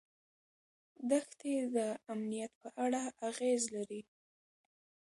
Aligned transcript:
دښتې 1.09 1.53
د 1.75 1.77
امنیت 2.13 2.51
په 2.61 2.69
اړه 2.83 3.01
اغېز 3.27 3.63
لري. 3.75 4.01